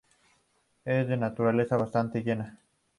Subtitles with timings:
[0.83, 2.57] Es de naturaleza bastante llana.